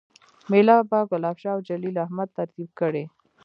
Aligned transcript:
میله 0.49 0.77
به 0.89 0.99
ګلاب 1.09 1.37
شاه 1.41 1.55
اوجلیل 1.57 1.95
احمد 2.05 2.29
ترتیب 2.37 2.69
کړي 2.79 3.03